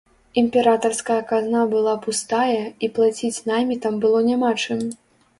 [0.41, 4.81] Імператарская казна была пустая, і плаціць наймітам было няма чым.